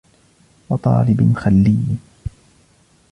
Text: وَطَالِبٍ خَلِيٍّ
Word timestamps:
وَطَالِبٍ 0.69 1.33
خَلِيٍّ 1.37 1.97